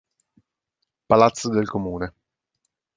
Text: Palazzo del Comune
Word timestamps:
Palazzo 1.07 1.49
del 1.51 1.67
Comune 1.69 2.11